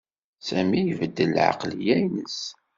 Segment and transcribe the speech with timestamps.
[0.47, 2.39] Sami ibeddel lɛeqleyya-ines.